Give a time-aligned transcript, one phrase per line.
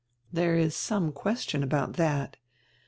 [0.33, 2.35] "There is some question about that.